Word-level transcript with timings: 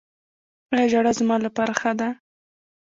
ایا 0.73 0.89
ژړا 0.91 1.11
زما 1.19 1.35
لپاره 1.45 1.73
ښه 1.79 1.91
ده؟ 1.99 2.09